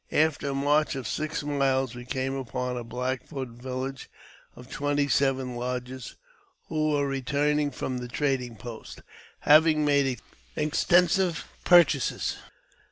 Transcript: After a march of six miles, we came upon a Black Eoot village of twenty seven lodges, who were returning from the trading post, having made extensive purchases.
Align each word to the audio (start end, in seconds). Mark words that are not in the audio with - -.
After 0.11 0.49
a 0.49 0.55
march 0.55 0.95
of 0.95 1.07
six 1.07 1.43
miles, 1.43 1.93
we 1.93 2.05
came 2.05 2.33
upon 2.33 2.75
a 2.75 2.83
Black 2.83 3.29
Eoot 3.29 3.49
village 3.61 4.09
of 4.55 4.67
twenty 4.67 5.07
seven 5.07 5.55
lodges, 5.55 6.15
who 6.69 6.89
were 6.93 7.05
returning 7.07 7.69
from 7.69 7.99
the 7.99 8.07
trading 8.07 8.55
post, 8.55 9.03
having 9.41 9.85
made 9.85 10.19
extensive 10.55 11.45
purchases. 11.65 12.37